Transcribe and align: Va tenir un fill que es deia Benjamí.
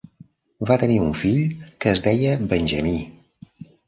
Va 0.69 0.77
tenir 0.83 0.95
un 1.07 1.11
fill 1.19 1.43
que 1.85 1.93
es 1.97 2.01
deia 2.07 2.31
Benjamí. 2.55 2.95